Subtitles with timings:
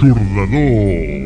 [0.00, 1.19] Churlador.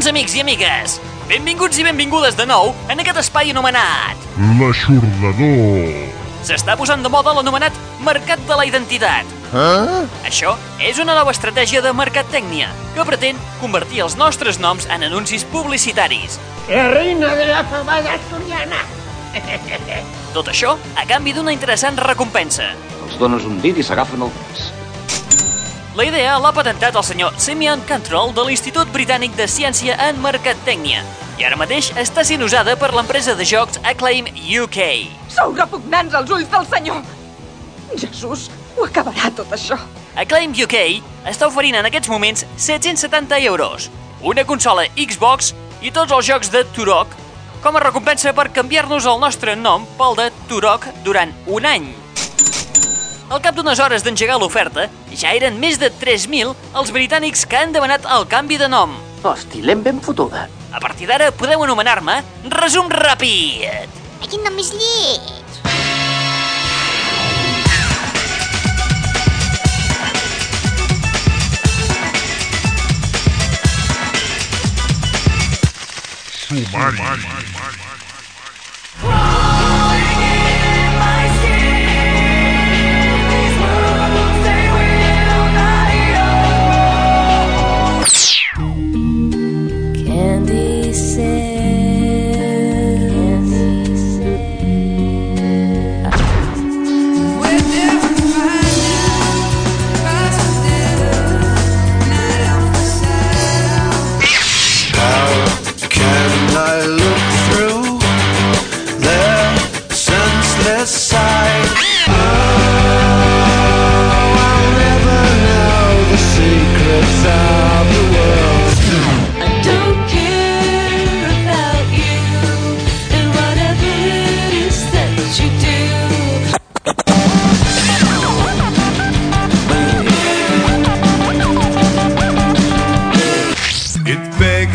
[0.00, 0.92] Salutacions, amics i amigues!
[1.28, 4.22] Benvinguts i benvingudes de nou en aquest espai anomenat...
[4.56, 5.90] L'Aixordador.
[6.46, 9.28] S'està posant de moda l'anomenat Mercat de la Identitat.
[9.52, 9.98] Eh?
[10.24, 15.44] Això és una nova estratègia de mercadtècnia que pretén convertir els nostres noms en anuncis
[15.52, 16.40] publicitaris.
[16.70, 18.80] La reina de la fabada asturiana.
[20.36, 22.72] Tot això a canvi d'una interessant recompensa.
[23.04, 24.70] Els dones un dit i s'agafen el pes.
[25.98, 31.00] La idea l'ha patentat el senyor Simeon Cantrell de l'Institut Britànic de Ciència en Mercadtècnia
[31.40, 34.78] i ara mateix està sent usada per l'empresa de jocs Acclaim UK.
[35.34, 37.00] Sou repugnants als ulls del senyor.
[37.98, 38.44] Jesús,
[38.78, 39.80] ho acabarà tot això.
[40.14, 40.76] Acclaim UK
[41.26, 43.88] està oferint en aquests moments 770 euros,
[44.22, 47.18] una consola Xbox i tots els jocs de Turok
[47.64, 51.90] com a recompensa per canviar-nos el nostre nom pel de Turok durant un any.
[53.30, 57.70] Al cap d'unes hores d'engegar l'oferta, ja eren més de 3.000 els britànics que han
[57.70, 58.96] demanat el canvi de nom.
[59.22, 60.48] Hosti, l'hem ben fotuda.
[60.74, 62.16] A partir d'ara podeu anomenar-me
[62.56, 63.98] Resum Ràpid.
[64.26, 65.30] Quin nom més lleig.
[76.50, 77.70] Sumari.
[79.00, 79.39] Candy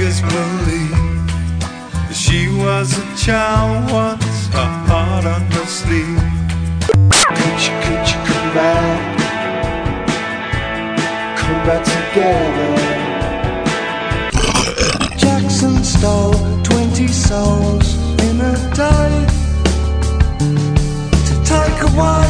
[0.05, 0.13] that
[2.13, 6.21] she was a child once, a heart on her sleeve.
[7.37, 9.01] Could you, could you come back?
[11.39, 12.71] Come back together.
[15.17, 19.25] Jackson stole 20 souls in a day
[21.25, 22.29] to take away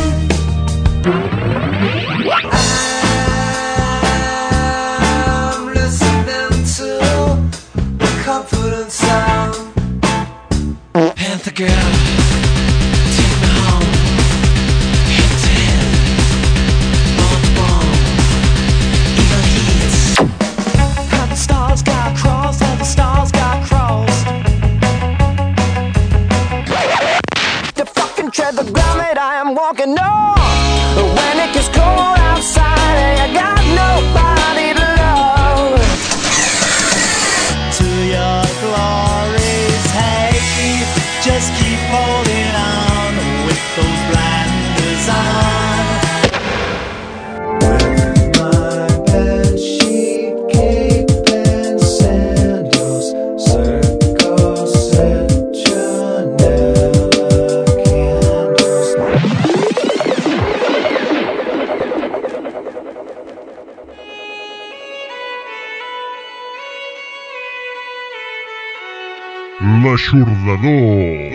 [70.62, 71.26] no.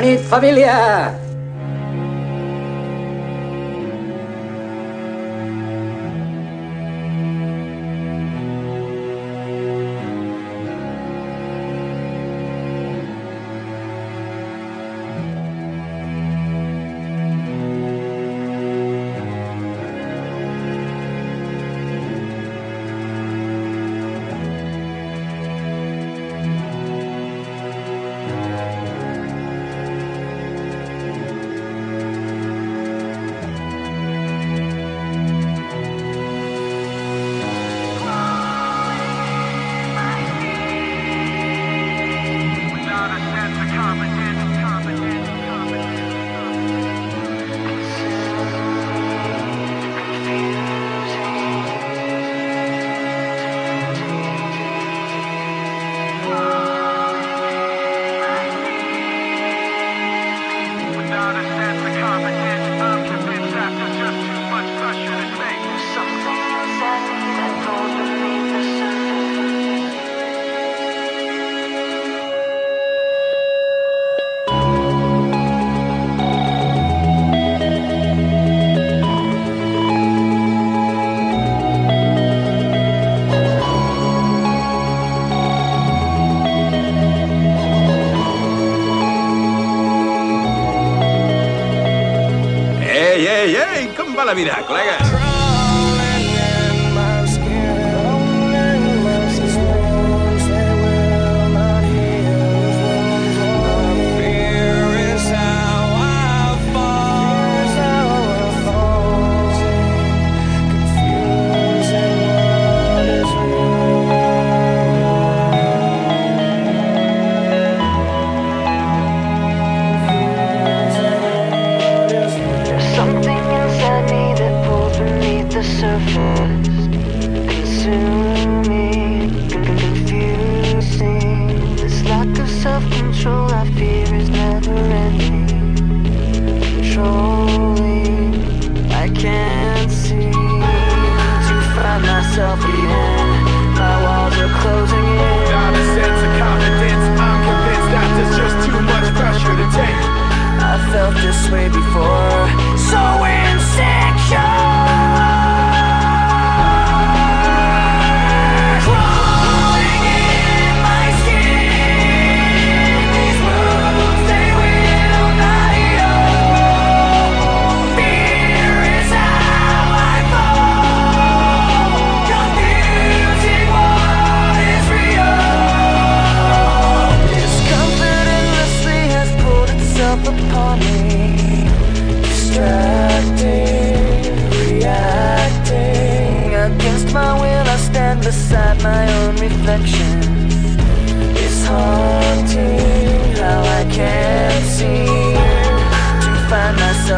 [0.00, 1.29] Nit, família!
[94.44, 94.99] virar, colega?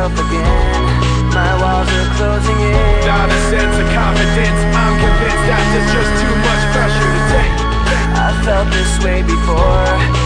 [0.02, 1.30] myself again.
[1.30, 3.06] My walls are closing in.
[3.06, 4.60] Not a sense of confidence.
[4.74, 7.54] I'm convinced that there's just too much pressure to take.
[8.18, 10.21] I felt this way before.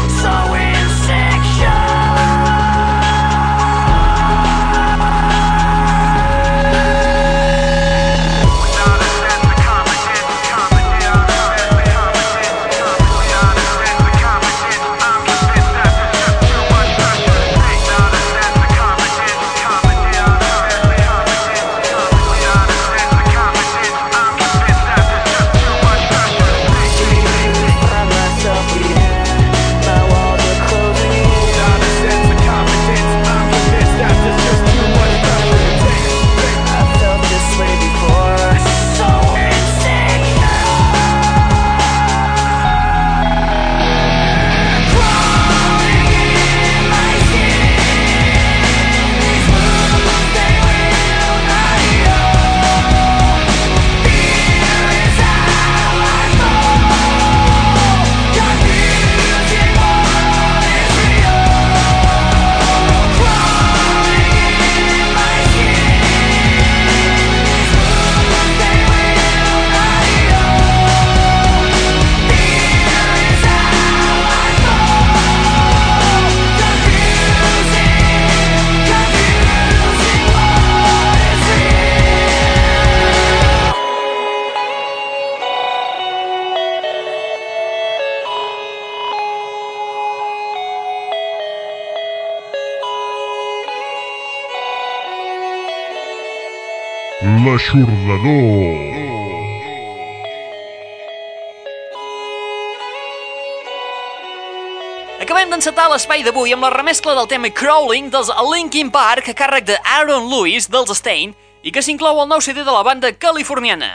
[105.97, 110.27] L'espai d'avui amb la remescla del tema Crawling dels Linkin Park a càrrec de Aaron
[110.29, 111.31] Lewis dels Stain
[111.65, 113.89] i que s'inclou al nou CD de la banda californiana,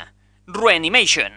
[0.50, 1.36] Reanimation,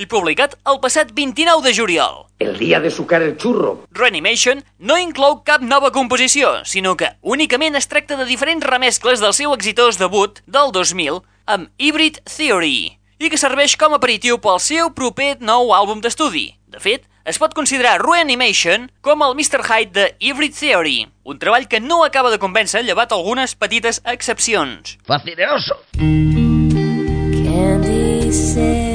[0.00, 2.22] i publicat el passat 29 de juliol.
[2.40, 3.74] El día de sucar el churro.
[3.92, 9.36] Reanimation no inclou cap nova composició, sinó que únicament es tracta de diferents remescles del
[9.36, 14.64] seu exitós debut del 2000 amb Hybrid Theory i que serveix com a aperitiu pel
[14.64, 16.54] seu proper nou àlbum d'estudi.
[16.72, 19.60] De fet, es pot considerar Reanimation com el Mr.
[19.66, 24.96] Hyde de Hybrid Theory, un treball que no acaba de convèncer llevat algunes petites excepcions.
[25.10, 25.82] Facineroso.
[27.44, 28.85] Candy says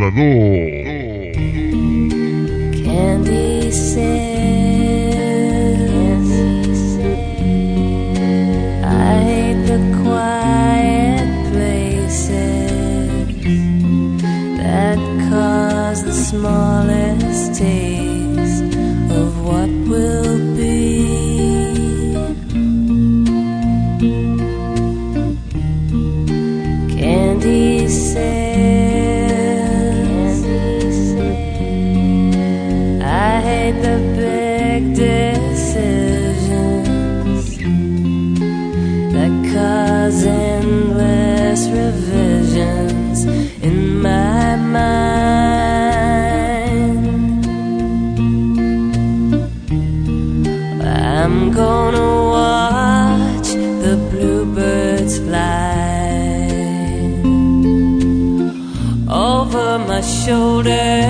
[0.00, 0.69] だのう。
[54.10, 55.70] Bluebirds fly
[59.08, 61.09] over my shoulder,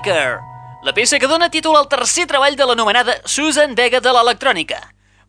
[0.00, 0.40] Daybreaker,
[0.82, 4.78] la peça que dona títol al tercer treball de l'anomenada Susan Vega de l'electrònica.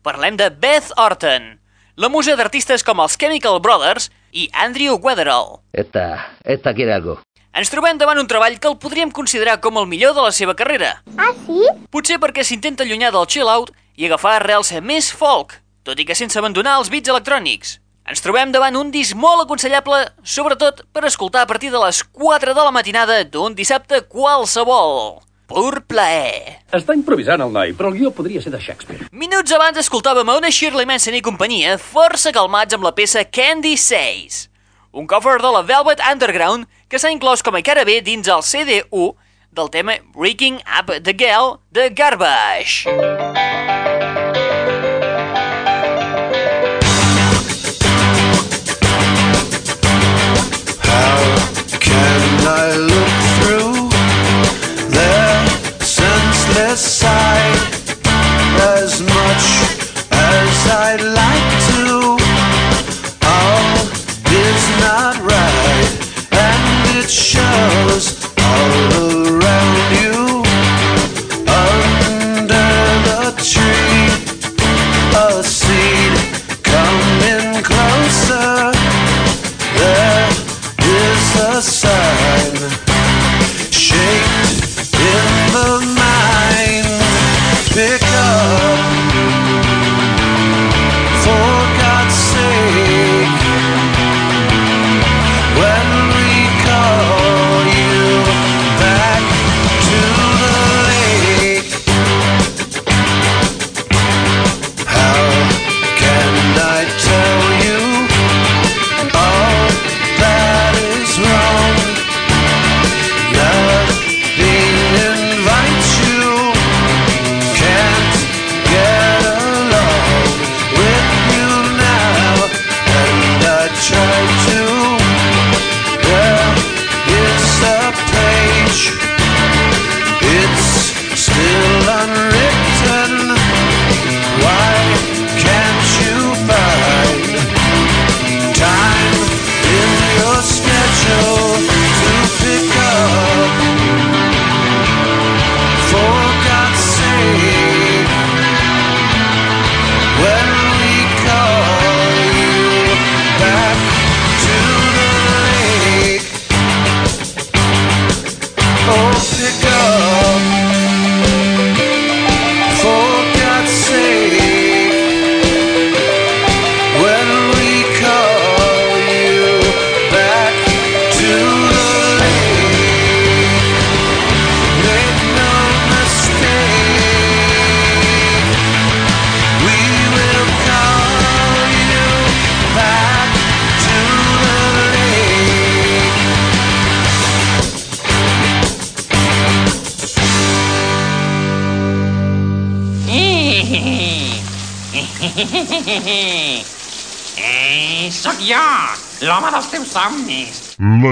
[0.02, 1.58] Parlem de Beth Orton,
[1.96, 5.60] la musa d'artistes com els Chemical Brothers i Andrew Weatherall.
[5.72, 7.18] Esta, esta quiere algo.
[7.52, 10.56] Ens trobem davant un treball que el podríem considerar com el millor de la seva
[10.56, 11.02] carrera.
[11.18, 11.60] Ah, sí?
[11.92, 16.38] Potser perquè s'intenta allunyar del chill-out i agafar arrels més folk, tot i que sense
[16.40, 17.76] abandonar els beats electrònics.
[18.02, 22.54] Ens trobem davant un disc molt aconsellable, sobretot per escoltar a partir de les 4
[22.54, 25.20] de la matinada d'un dissabte qualsevol.
[25.46, 26.58] Pur plaer.
[26.74, 29.06] Està improvisant el noi, però el guió podria ser de Shakespeare.
[29.12, 33.76] Minuts abans escoltàvem a una Shirley Manson i companyia força calmats amb la peça Candy
[33.78, 34.48] Says,
[34.90, 38.42] un cover de la Velvet Underground que s'ha inclòs com a cara B dins el
[38.42, 39.12] CD1
[39.52, 43.61] del tema Breaking Up the Girl de Garbage.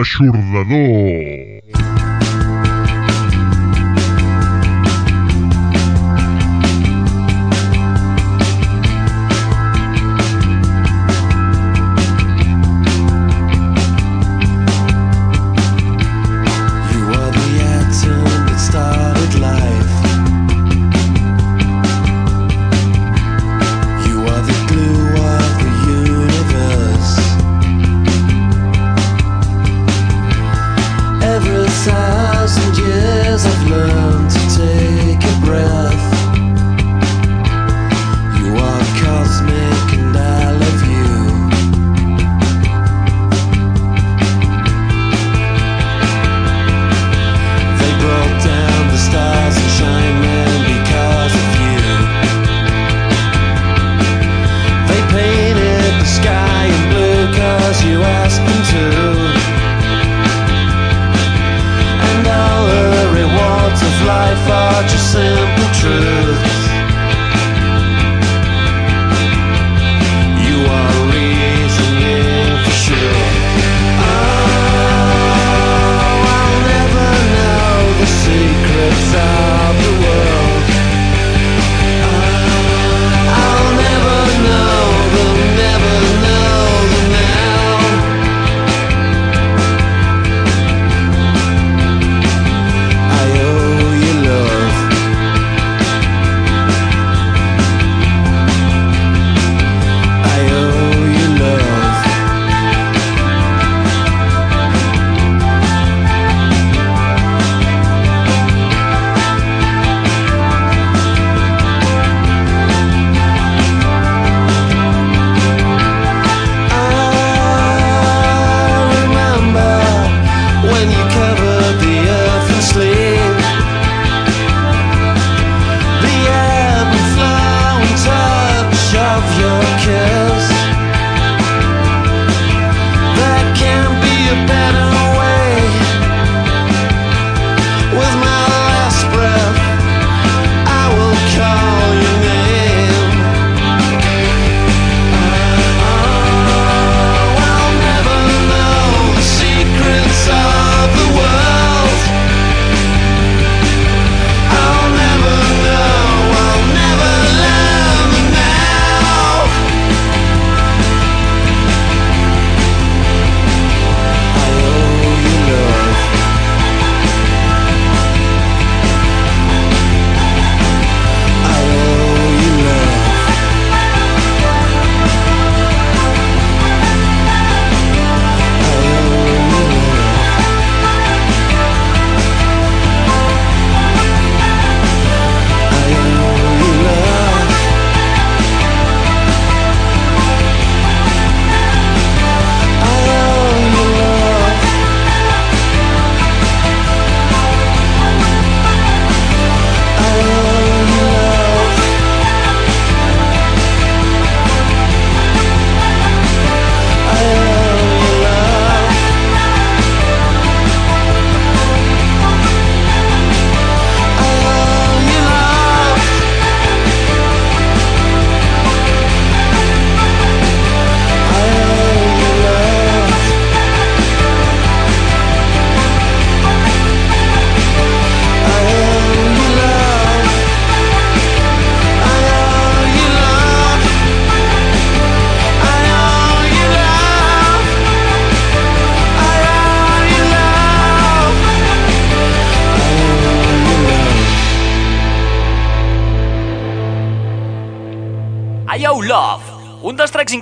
[0.00, 1.19] L'aixordador.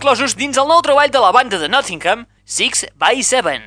[0.08, 3.60] inclosos dins el nou treball de la banda de Nottingham, Six by Seven.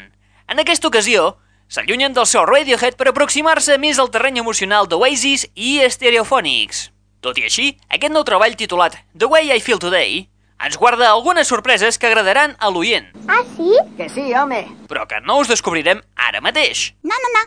[0.49, 1.37] En aquesta ocasió,
[1.69, 6.89] s'allunyen del seu Radiohead per aproximar-se més al terreny emocional d'Oasis i Stereophonics.
[7.21, 10.25] Tot i així, aquest nou treball titulat The Way I Feel Today
[10.65, 13.13] ens guarda algunes sorpreses que agradaran a l'oient.
[13.29, 13.77] Ah, sí?
[14.01, 14.65] Que sí, home.
[14.89, 16.95] Però que no us descobrirem ara mateix.
[17.05, 17.45] No, no, no.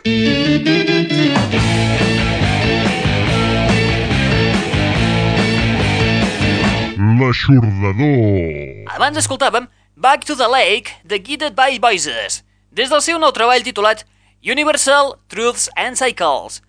[7.19, 8.89] l'aixordador.
[8.95, 13.63] Abans escoltàvem Back to the Lake, de Guided by Voices, des del seu nou treball
[13.63, 14.03] titulat
[14.43, 16.61] Universal Truths and Cycles.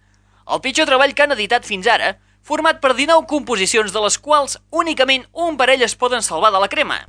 [0.47, 2.15] El pitjor treball que han editat fins ara,
[2.47, 6.71] format per 19 composicions de les quals únicament un parell es poden salvar de la
[6.71, 7.03] crema.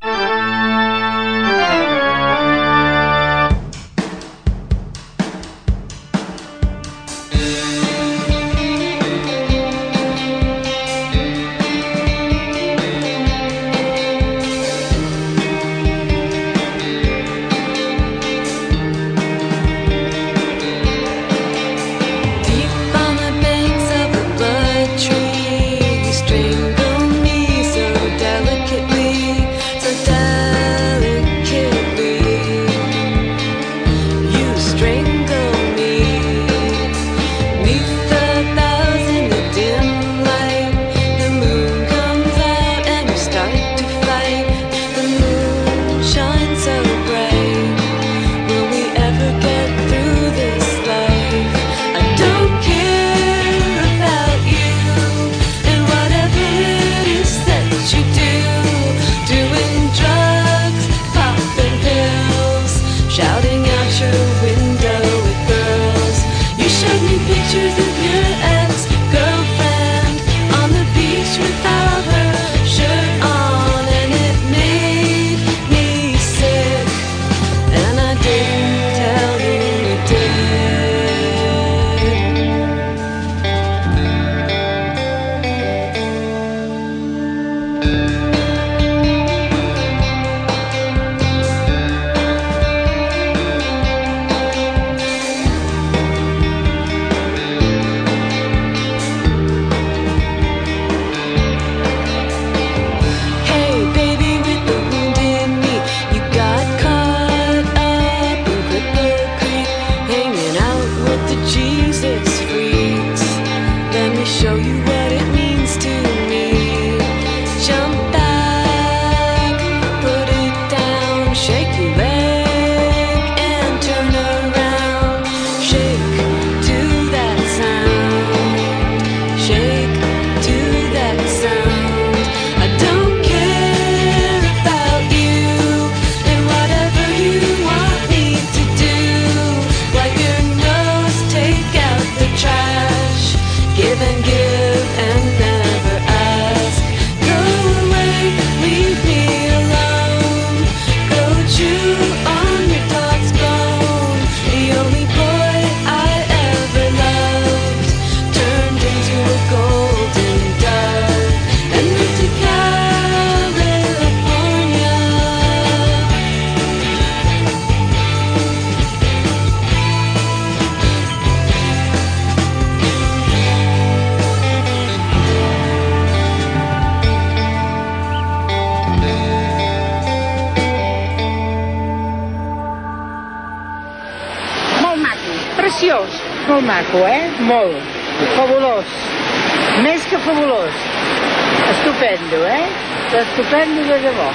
[193.22, 194.28] Estupendo de debò.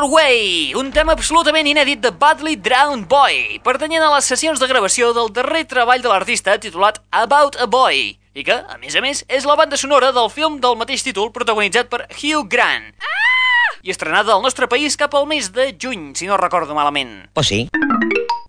[0.04, 4.68] Better Way, un tema absolutament inèdit de Badly Drowned Boy, pertanyent a les sessions de
[4.68, 9.04] gravació del darrer treball de l'artista titulat About a Boy, i que, a més a
[9.06, 12.92] més, és la banda sonora del film del mateix títol protagonitzat per Hugh Grant.
[13.80, 17.30] I estrenada al nostre país cap al mes de juny, si no recordo malament.
[17.40, 17.70] Oh, sí?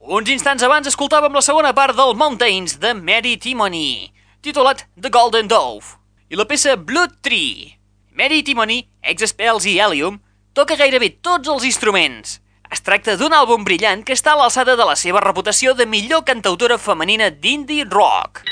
[0.03, 4.11] Uns instants abans escoltàvem la segona part del Mountains de Mary Timony,
[4.43, 7.77] titulat The Golden Dove, i la peça Blood Tree.
[8.11, 10.19] Mary Timony, ex-Spells i Helium,
[10.55, 12.39] toca gairebé tots els instruments.
[12.71, 16.25] Es tracta d'un àlbum brillant que està a l'alçada de la seva reputació de millor
[16.27, 18.43] cantautora femenina d'indie rock.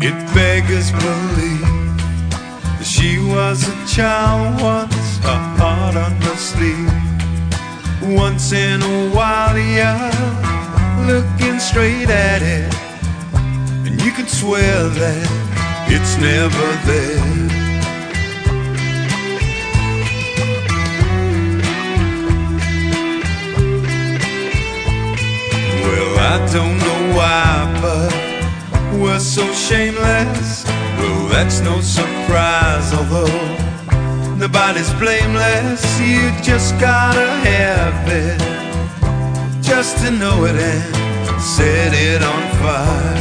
[0.00, 1.60] It beggars belief
[2.78, 7.09] that she was a child once, a heart on her sleeve.
[8.02, 10.10] Once in a while, you're
[11.06, 12.74] looking straight at it,
[13.86, 15.28] and you can swear that
[15.86, 17.20] it's never there.
[25.84, 30.64] Well, I don't know why, but we're so shameless.
[30.98, 33.69] Well, that's no surprise, although
[34.40, 35.84] nobody's blameless.
[36.00, 38.40] You just gotta have it
[39.62, 43.20] just to know it and set it on fire.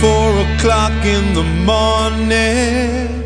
[0.00, 3.24] Four o'clock in the morning.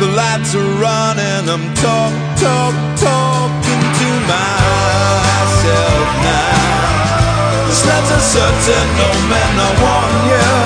[0.00, 7.66] The lights are running, I'm talk, talk, talking to myself now.
[7.68, 10.61] This love's certain no man, I warn you.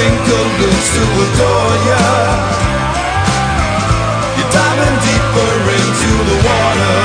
[0.00, 2.08] When everything colludes to adore you,
[4.36, 6.96] you're diving deeper into the water,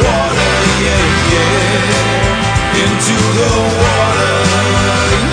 [0.00, 3.52] water, yeah, yeah, into the
[3.82, 4.36] water,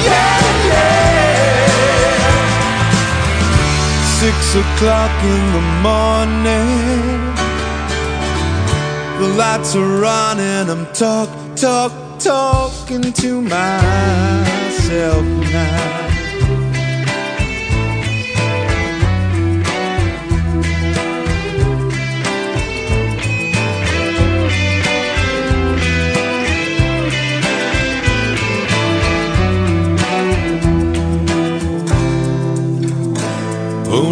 [0.09, 0.99] yeah, yeah.
[4.19, 7.19] Six o'clock in the morning.
[9.19, 10.69] The lights are running.
[10.69, 16.08] I'm talk, talk, talking to myself now.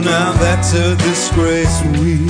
[0.03, 1.81] Now that's a disgrace.
[1.99, 2.25] We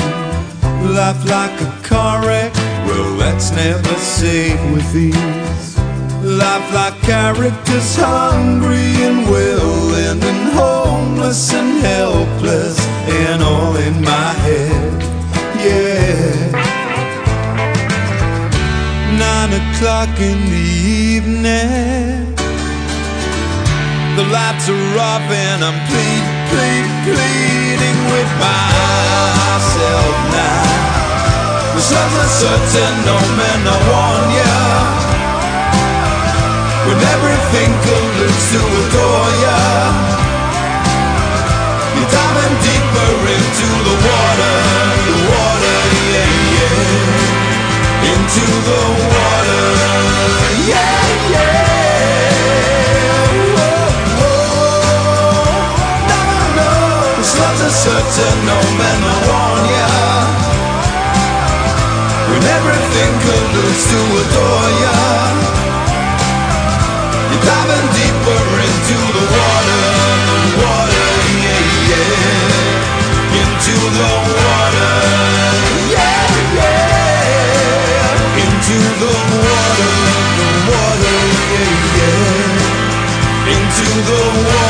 [0.95, 2.53] laugh like a car wreck.
[2.85, 5.77] Well, that's never safe with these.
[6.23, 15.03] Life like characters hungry and willing and homeless and helpless and all in my head.
[15.59, 16.47] Yeah.
[19.17, 20.67] Nine o'clock in the
[21.15, 22.35] evening.
[24.17, 30.65] The lights are off and I'm plead, plead, pleading with myself now.
[31.75, 34.55] The sun's uncertain, no man, I warn ya.
[36.87, 39.59] When everything colludes to adore ya,
[41.95, 44.55] you're diving deeper into the water,
[45.07, 45.79] the water,
[46.13, 48.81] yeah, yeah, into the
[49.11, 49.63] water,
[50.71, 51.06] yeah, yeah.
[57.77, 59.89] certain no man will warn ya.
[62.29, 64.97] When everything could lose to adore ya.
[67.29, 69.85] You're diving deeper into the water,
[70.27, 71.09] the water,
[71.45, 73.41] yeah, yeah.
[73.41, 74.09] Into the
[74.41, 74.95] water,
[75.93, 76.25] yeah,
[76.57, 78.41] yeah.
[78.43, 79.13] Into the
[79.45, 79.93] water,
[80.39, 81.17] the water,
[81.53, 83.53] yeah, yeah.
[83.53, 84.66] Into the water.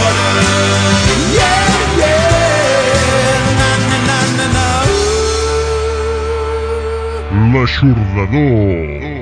[7.53, 9.17] L'aixordador.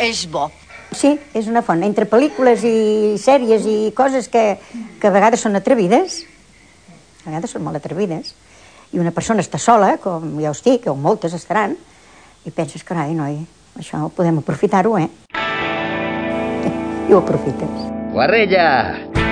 [0.00, 0.48] És bo.
[0.96, 1.82] Sí, és una font.
[1.86, 4.56] Entre pel·lícules i sèries i coses que,
[4.98, 6.22] que a vegades són atrevides,
[7.22, 8.34] a vegades són molt atrevides,
[8.90, 11.76] i una persona està sola, com jo estic, o moltes estaran,
[12.42, 13.38] i penses, carai, noi,
[13.78, 15.08] això podem aprofitar-ho, eh?
[17.08, 17.90] I ho aprofites.
[18.10, 19.29] Guarrella!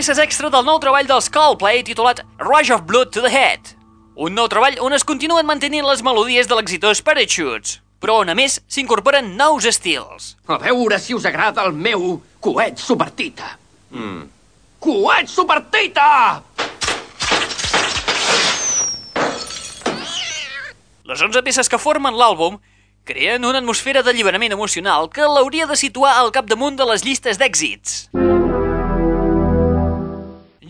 [0.00, 3.74] notícies extra del nou treball dels Coldplay titulat Rush of Blood to the Head.
[4.16, 8.36] Un nou treball on es continuen mantenint les melodies de l'exitós Parachutes, però on a
[8.38, 10.30] més s'incorporen nous estils.
[10.48, 13.58] A veure si us agrada el meu coet supertita.
[13.92, 14.24] Mm.
[14.80, 16.08] Coet supertita!
[21.04, 22.56] Les 11 peces que formen l'àlbum
[23.04, 28.06] creen una atmosfera d'alliberament emocional que l'hauria de situar al capdamunt de les llistes d'èxits.
[28.16, 28.39] Mm.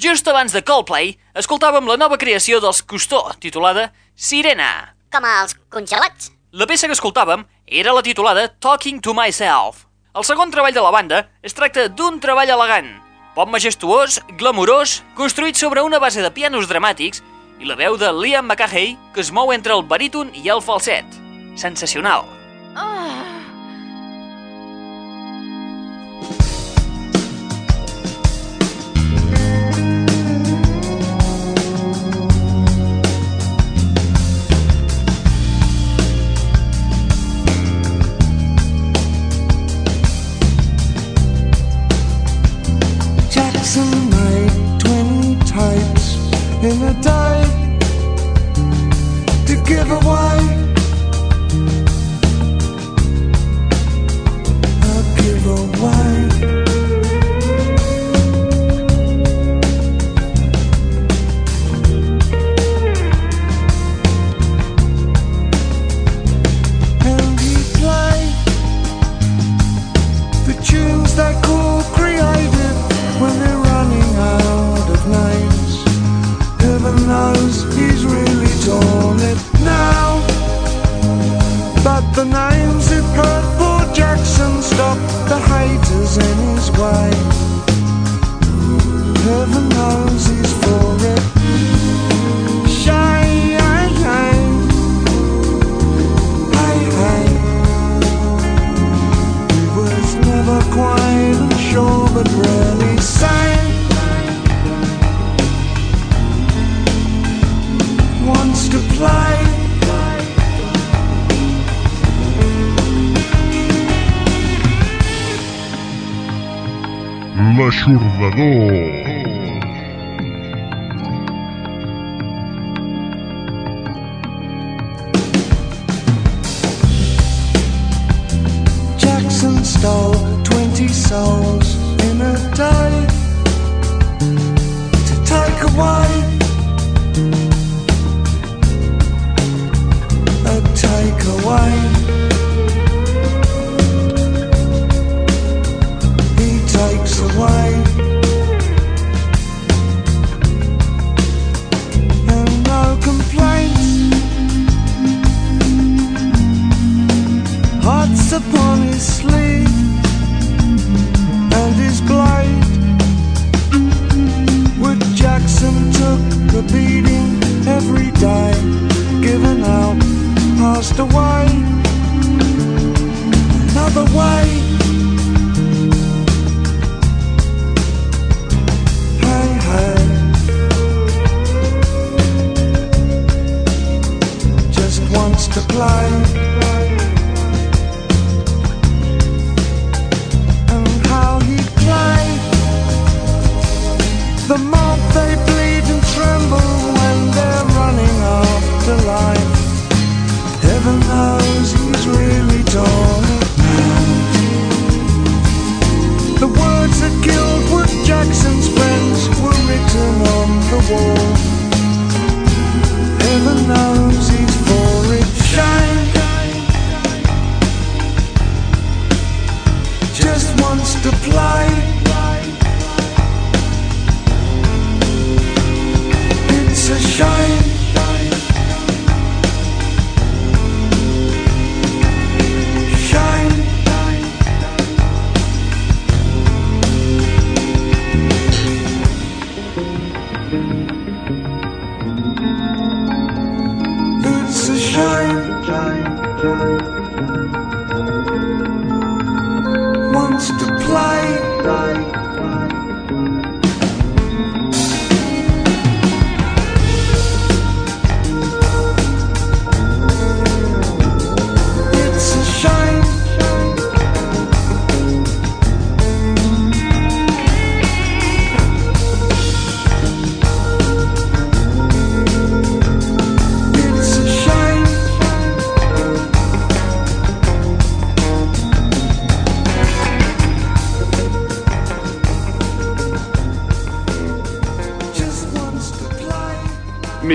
[0.00, 4.94] Just abans de Coldplay, escoltàvem la nova creació dels Custó, titulada Sirena.
[5.12, 6.30] Com els congelats.
[6.56, 9.84] La peça que escoltàvem era la titulada Talking to Myself.
[10.16, 12.88] El segon treball de la banda es tracta d'un treball elegant,
[13.36, 17.20] pop majestuós, glamurós, construït sobre una base de pianos dramàtics
[17.60, 21.04] i la veu de Liam McCahey que es mou entre el baríton i el falset.
[21.60, 22.24] Sensacional.
[22.72, 23.29] Ah!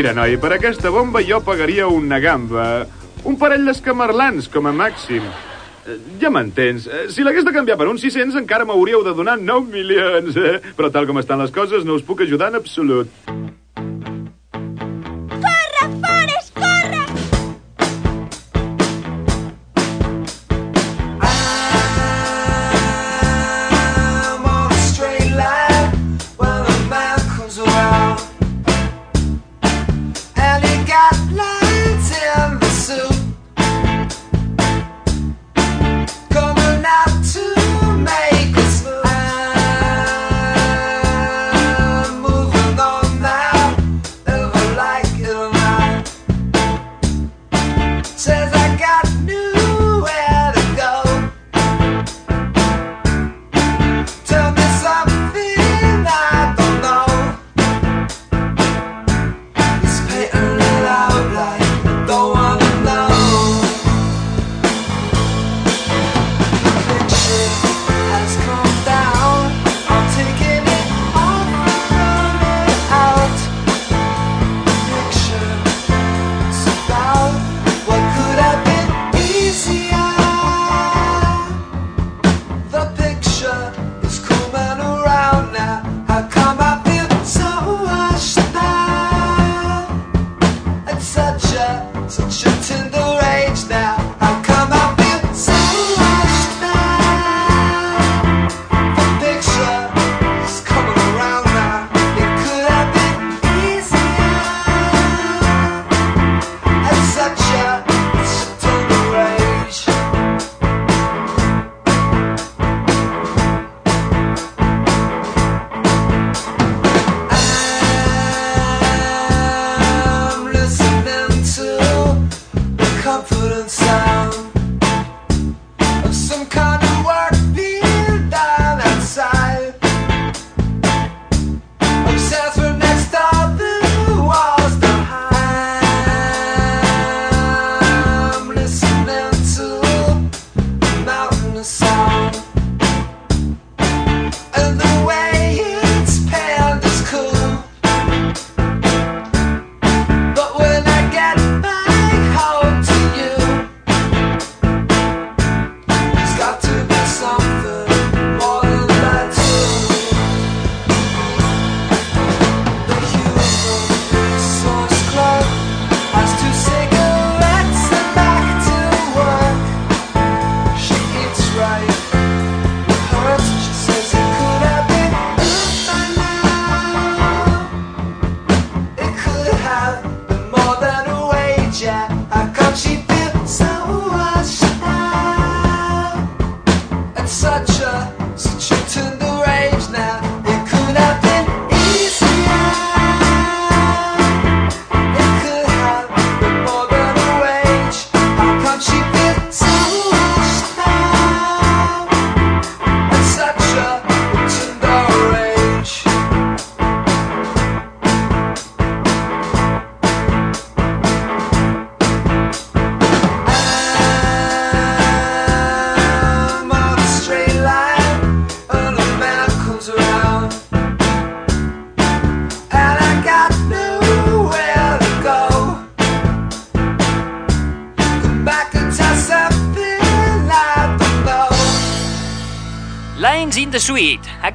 [0.05, 2.85] Mira, noi, per aquesta bomba jo pagaria una gamba.
[3.25, 5.23] Un parell d'escamarlans, com a màxim.
[5.25, 6.85] Eh, ja m'entens.
[6.85, 10.37] Eh, si l'hagués de canviar per uns 600, encara m'hauríeu de donar 9 milions.
[10.37, 10.59] Eh?
[10.77, 13.09] Però tal com estan les coses, no us puc ajudar en absolut.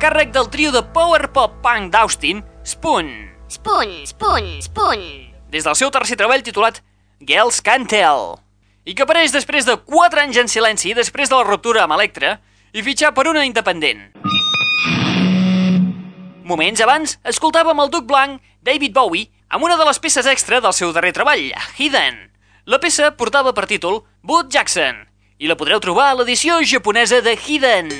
[0.00, 3.10] càrrec del trio de power pop punk d'Austin, Spoon.
[3.52, 5.02] Spoon, Spoon, Spoon.
[5.52, 6.78] Des del seu tercer treball titulat
[7.20, 8.38] Girls Can Tell.
[8.88, 11.92] I que apareix després de 4 anys en silenci i després de la ruptura amb
[11.98, 12.38] Electra
[12.72, 14.06] i fitxar per una independent.
[16.48, 20.72] Moments abans, escoltàvem el Duc Blanc, David Bowie, amb una de les peces extra del
[20.72, 22.16] seu darrer treball, Hidden.
[22.64, 25.04] La peça portava per títol Boot Jackson
[25.40, 27.92] i la podreu trobar a l'edició japonesa de Hidden.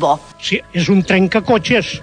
[0.00, 0.16] Bo.
[0.40, 1.96] Sí, és un trencacotxes.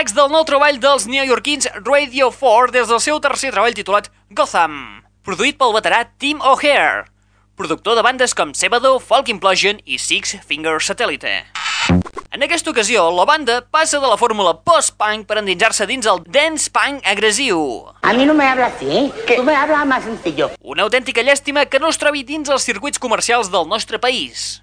[0.00, 5.02] Tracks del nou treball dels neoyorquins Radio 4 des del seu tercer treball titulat Gotham,
[5.20, 7.02] produït pel veterà Tim O'Hare,
[7.52, 11.44] productor de bandes com Sebado, Folk Implosion i Six Finger Satellite.
[12.32, 16.72] En aquesta ocasió, la banda passa de la fórmula post-punk per endinsar-se dins el dance
[16.72, 17.60] punk agressiu.
[18.00, 19.36] A mí no me habla así, ¿eh?
[19.36, 20.48] Tú me hablas más sencillo.
[20.62, 24.62] Una autèntica llàstima que no es trobi dins els circuits comercials del nostre país.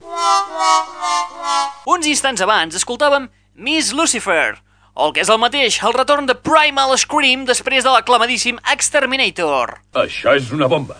[1.85, 4.55] Uns instants abans escoltàvem Miss Lucifer,
[4.97, 9.75] o el que és el mateix, el retorn de Primal Scream després de l'aclamadíssim Exterminator.
[9.93, 10.97] Això és una bomba.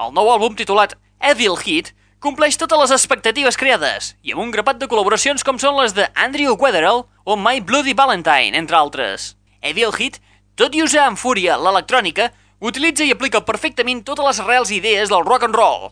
[0.00, 1.92] El nou àlbum titulat Evil Hit
[2.24, 6.08] compleix totes les expectatives creades i amb un grapat de col·laboracions com són les de
[6.16, 9.34] Andrew Weatherall o My Bloody Valentine, entre altres.
[9.60, 10.22] Evil Hit,
[10.56, 12.30] tot i usar amb fúria l'electrònica,
[12.64, 15.90] utilitza i aplica perfectament totes les reals idees del rock and roll.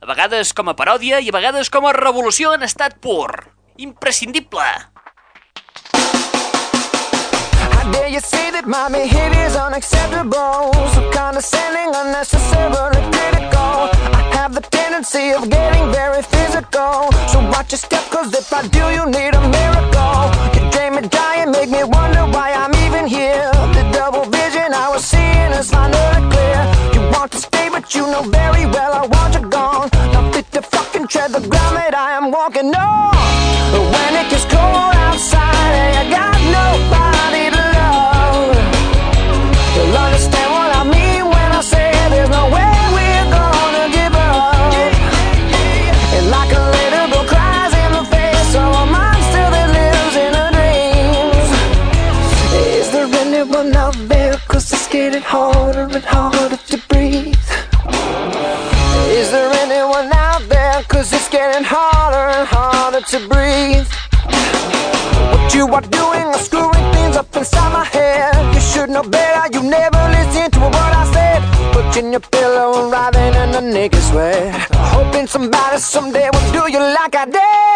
[0.00, 3.28] A vegades com a paròdia i a vegades com a revolució en estat pur.
[3.76, 4.95] Imprescindible!
[7.92, 10.74] Dare you say that my behavior's unacceptable?
[10.94, 13.94] So condescending, unnecessarily critical.
[14.10, 17.12] I have the tendency of getting very physical.
[17.30, 20.18] So watch your step, cause if I do, you need a miracle.
[20.54, 23.50] You drain me dry and make me wonder why I'm even here.
[23.76, 26.60] The double vision I was seeing is finally clear.
[26.94, 29.88] You want to stay, but you know very well I want you gone.
[30.12, 33.15] Not fit to fucking tread the ground that I am walking on.
[63.08, 63.86] to breathe.
[65.30, 68.34] What you are doing is screwing things up inside my head.
[68.52, 71.40] You should know better, you never listen to a word I said.
[71.72, 74.50] Putting your pillow and writhing in the niggas' way.
[74.94, 77.75] Hoping somebody someday will do you like I did.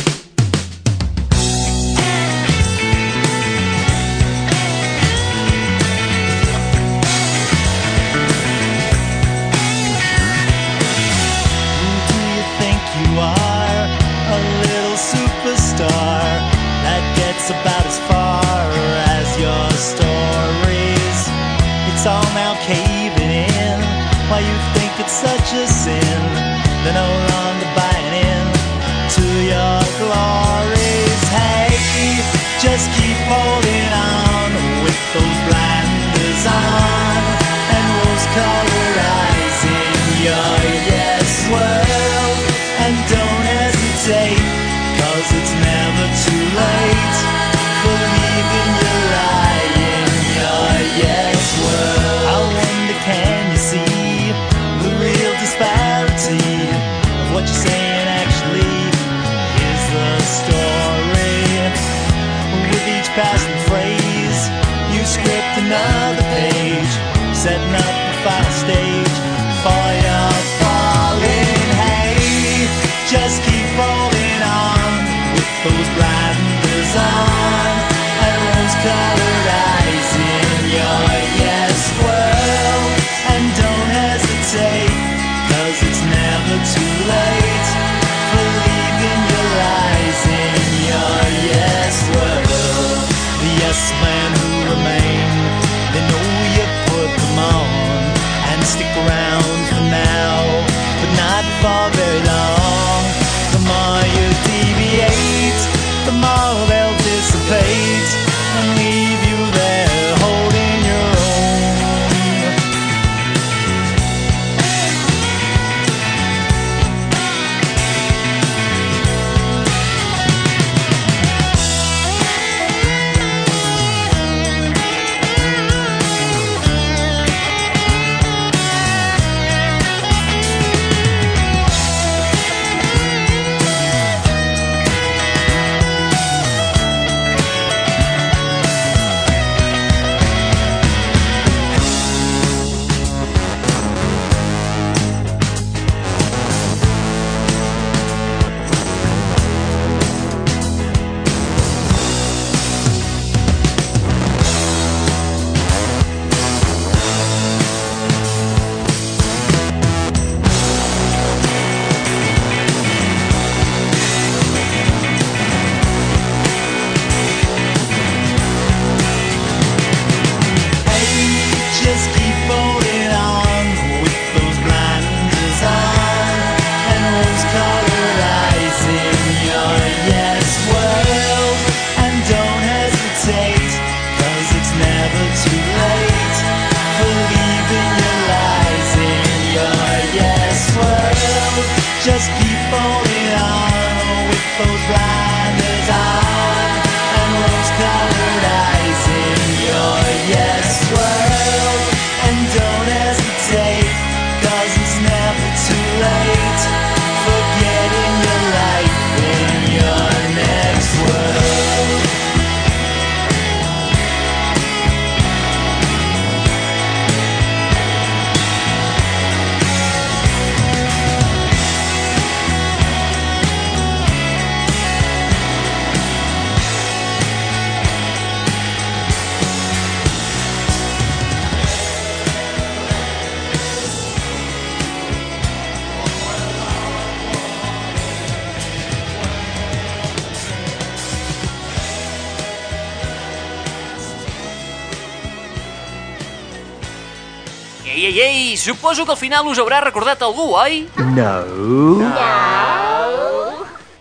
[248.11, 250.81] Ei, ei, suposo que al final us haurà recordat algú, oi?
[251.15, 251.31] No.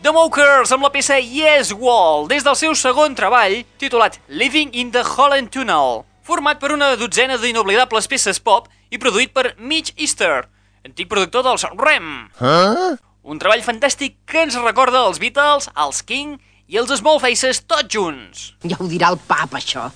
[0.03, 4.91] The Mokers amb la peça Yes Wall, des del seu segon treball, titulat Living in
[4.91, 10.49] the Holland Tunnel, format per una dotzena d'inoblidables peces pop i produït per Mitch Easter,
[10.83, 12.11] antic productor dels Rem.
[12.43, 12.99] Huh?
[13.23, 16.35] Un treball fantàstic que ens recorda els Beatles, els King
[16.67, 18.49] i els Small Faces tots junts.
[18.67, 19.87] Ja ho dirà el pap, això.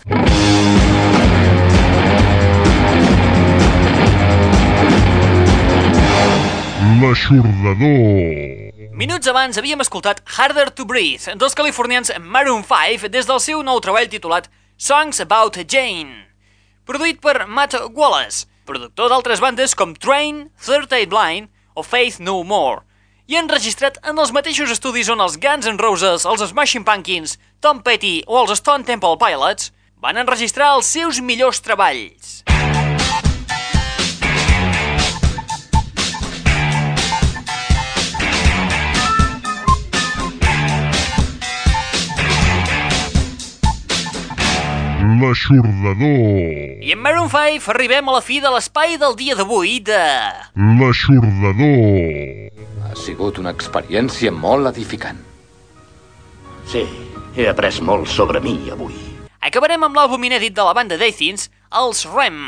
[6.74, 8.90] L'aixordador.
[8.98, 13.78] Minuts abans havíem escoltat Harder to Breathe dels californians Maroon 5 des del seu nou
[13.78, 16.24] treball titulat Songs About Jane,
[16.82, 21.46] produït per Matt Wallace, productor d'altres bandes com Train, Third Eye Blind
[21.78, 22.82] o Faith No More,
[23.30, 27.86] i enregistrat en els mateixos estudis on els Guns N' Roses, els Smashing Pumpkins, Tom
[27.86, 29.70] Petty o els Stone Temple Pilots
[30.02, 32.42] van enregistrar els seus millors treballs.
[45.04, 46.80] L'aixordador.
[46.80, 50.00] I en Maroon 5 arribem a la fi de l'espai del dia d'avui de...
[50.80, 52.54] L'aixordador.
[52.88, 55.18] Ha sigut una experiència molt edificant.
[56.70, 56.86] Sí,
[57.36, 58.96] he après molt sobre mi avui.
[59.44, 61.50] Acabarem amb l'àlbum inèdit de la banda d'Athens,
[61.82, 62.40] els Rem.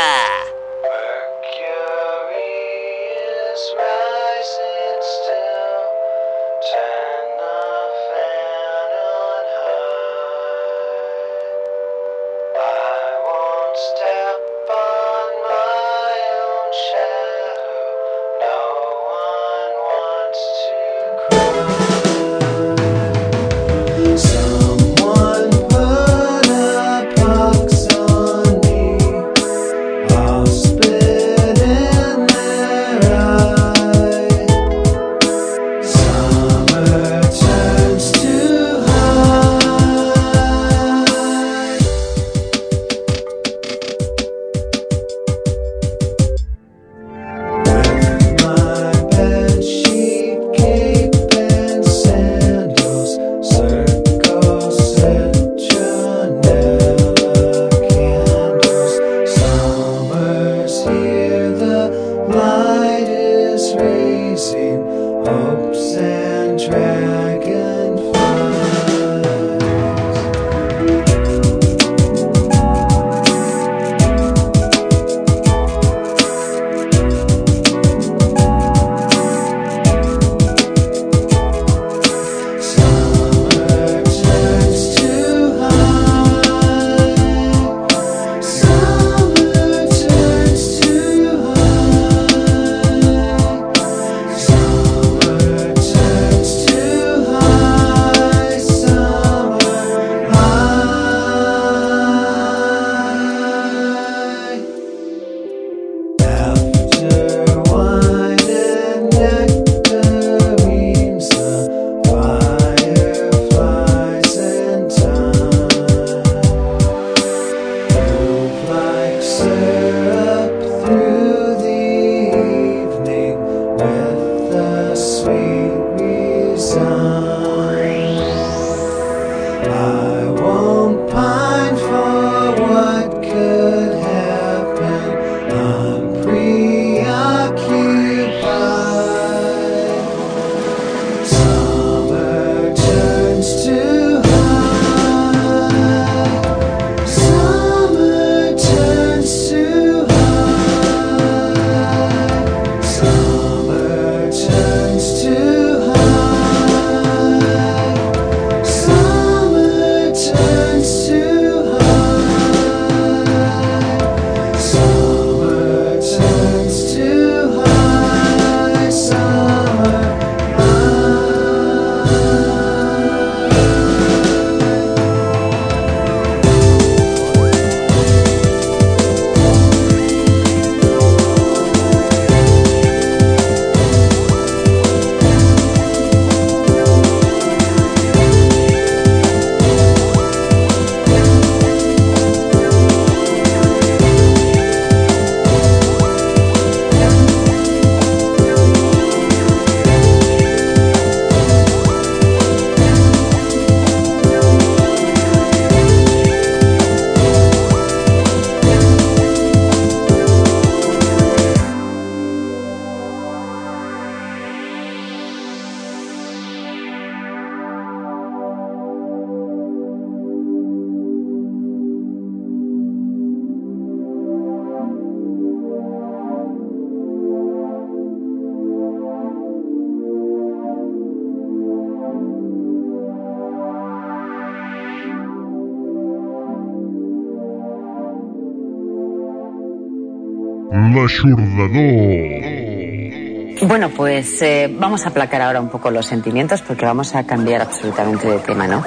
[241.70, 243.68] Salvador.
[243.68, 247.62] Bueno, pues eh, vamos a aplacar ahora un poco los sentimientos porque vamos a cambiar
[247.62, 248.84] absolutamente de tema, ¿no?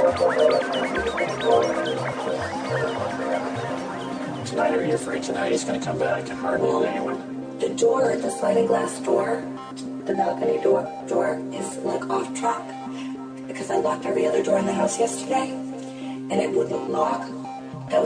[13.54, 17.43] because I locked every other door in the house yesterday and it wouldn't lock.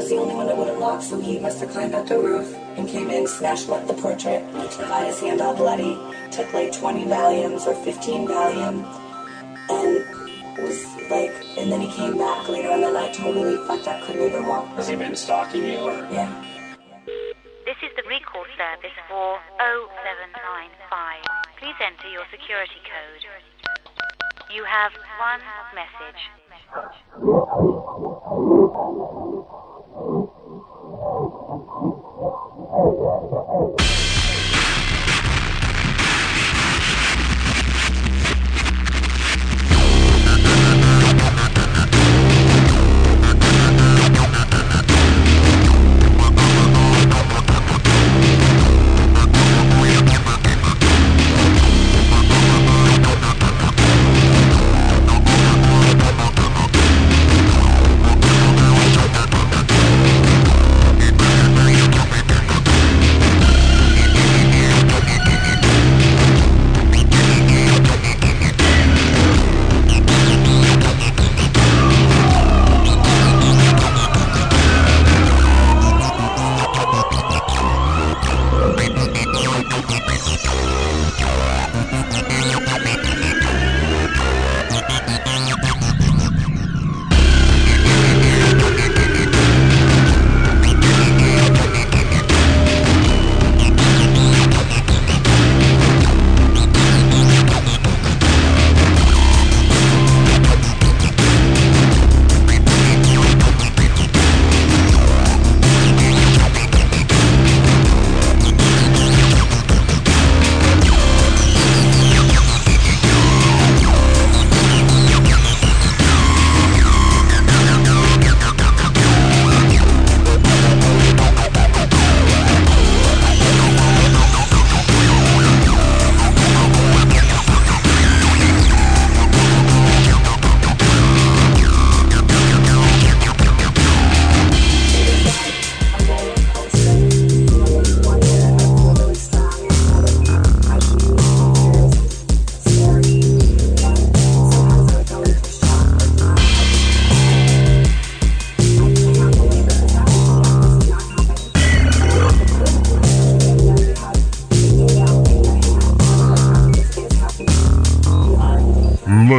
[0.09, 2.19] That was the only one that wouldn't lock, so he must have climbed up the
[2.19, 5.99] roof and came in, smashed up the portrait, got his hand all bloody,
[6.31, 8.89] took like 20 Valiums or 15 Valium,
[9.69, 14.01] and was like, and then he came back later on the night, totally fucked up,
[14.07, 14.67] couldn't even walk.
[14.77, 15.93] Has he been stalking you or?
[16.09, 16.33] Yeah.
[17.67, 21.21] This is the recall service for 0795.
[21.61, 23.29] Please enter your security code.
[24.57, 25.45] You have one
[25.77, 26.33] message.
[32.81, 33.88] Oh.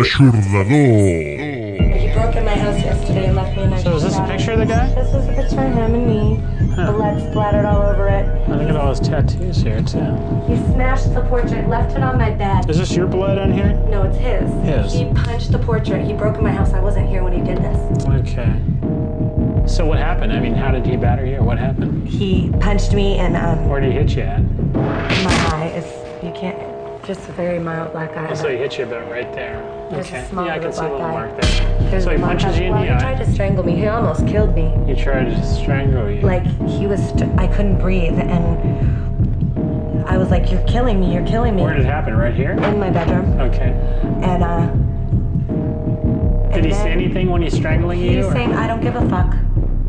[0.10, 1.98] L'aixordador.
[1.99, 4.18] He broke in my house yesterday and left me a nice So is this a
[4.18, 4.31] shadow.
[4.38, 4.94] picture of the guy?
[4.95, 6.76] This is a picture of him and me.
[6.76, 8.26] Blood splattered all over it.
[8.48, 9.99] Oh, look at all his tattoos here, too.
[10.48, 12.69] He smashed the portrait, left it on my bed.
[12.69, 13.73] Is this your blood on here?
[13.90, 14.49] No, it's his.
[14.64, 14.94] His.
[14.94, 16.06] He punched the portrait.
[16.06, 16.73] He broke in my house.
[16.73, 18.06] I wasn't here when he did this.
[18.07, 18.56] Okay.
[19.68, 20.34] So what happened?
[20.34, 21.44] I mean, how did he batter you?
[21.44, 22.07] What happened?
[22.07, 24.41] He punched me and um, Where did he hit you at?
[24.73, 25.86] my eye is
[26.23, 26.57] you can't
[27.10, 28.31] just a very mild black eye.
[28.36, 29.57] So he hit you about right there.
[29.90, 30.19] There's okay.
[30.19, 31.11] a small yeah, I can see a little eye.
[31.11, 31.90] mark there.
[31.90, 32.99] There's so he punches you in well, the he eye.
[32.99, 33.76] tried to strangle me.
[33.76, 34.72] He almost killed me.
[34.88, 36.22] You tried to strangle you.
[36.22, 41.11] Like he was, st- I couldn't breathe, and I was like, "You're killing me!
[41.11, 42.15] You're killing me!" Where did it happen?
[42.15, 42.52] Right here?
[42.52, 43.26] In my bedroom.
[43.40, 43.72] Okay.
[44.22, 44.68] And uh,
[46.53, 48.18] Did he then say anything when he's strangling you?
[48.18, 49.36] he's or- saying, "I don't give a fuck."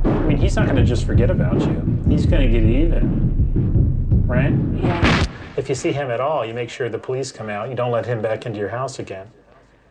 [0.07, 2.03] I mean, he's not going to just forget about you.
[2.09, 4.25] He's going to get even.
[4.27, 4.55] Right?
[4.83, 5.27] Yeah.
[5.61, 7.69] If you see him at all, you make sure the police come out.
[7.69, 9.31] You don't let him back into your house again.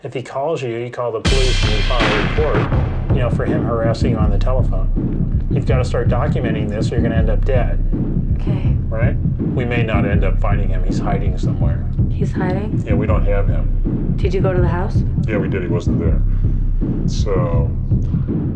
[0.02, 3.30] If he calls you, you call the police and you file a report, you know,
[3.30, 5.48] for him harassing you on the telephone.
[5.52, 7.78] You've got to start documenting this or you're going to end up dead.
[8.42, 8.76] Okay.
[8.88, 9.16] Right?
[9.54, 10.84] We may not end up finding him.
[10.84, 11.88] He's hiding somewhere.
[12.10, 12.82] He's hiding.
[12.84, 14.16] Yeah, we don't have him.
[14.18, 15.04] Did you go to the house?
[15.28, 15.62] Yeah, we did.
[15.62, 16.20] He wasn't there.
[17.08, 17.70] So,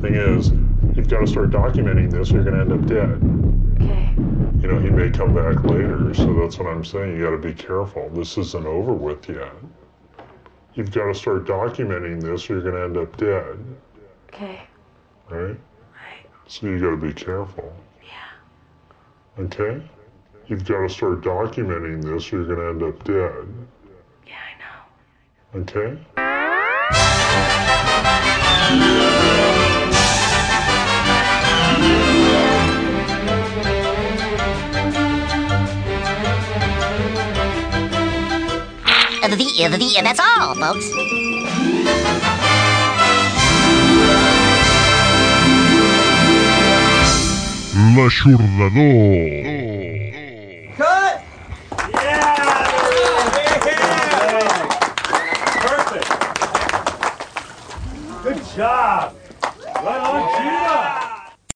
[0.01, 0.49] thing is,
[0.97, 3.85] you've got to start documenting this or you're going to end up dead.
[3.85, 4.32] Okay.
[4.63, 7.17] You know, he may come back later, so that's what I'm saying.
[7.17, 8.07] You got to be careful.
[8.11, 9.51] This isn't over with yet.
[10.73, 13.59] You've got to start documenting this or you're going to end up dead,
[14.33, 14.61] Okay.
[15.29, 15.49] right?
[15.49, 15.57] Right.
[16.47, 17.73] So you got to be careful.
[18.01, 19.43] Yeah.
[19.43, 19.83] Okay?
[20.47, 23.53] You've got to start documenting this or you're going to end up dead.
[24.25, 25.61] Yeah, I know.
[25.61, 25.97] Okay?
[39.69, 40.91] That's all, folks.
[47.95, 48.73] L'aixordador.
[50.75, 51.23] Cut!
[51.93, 52.65] Yeah.
[55.61, 56.09] Perfect.
[58.23, 59.15] Good job.
[59.81, 61.02] Right on cue.